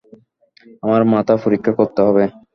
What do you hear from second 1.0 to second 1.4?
মাথা